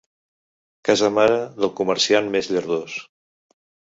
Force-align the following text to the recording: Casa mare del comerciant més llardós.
Casa 0.89 1.09
mare 1.17 1.35
del 1.59 1.71
comerciant 1.81 2.31
més 2.37 2.51
llardós. 2.55 2.95